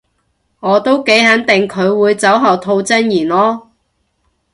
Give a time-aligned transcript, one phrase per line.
[0.61, 3.67] 我都幾肯定佢會酒後吐真言囉